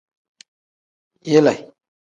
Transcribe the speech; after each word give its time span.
Yile. 1.31 1.53